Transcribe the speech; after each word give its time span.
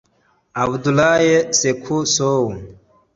Abdoulaye 0.61 1.35
Sékou 1.59 1.97
Sow 2.13 2.43